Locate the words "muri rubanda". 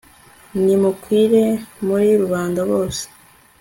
1.85-2.61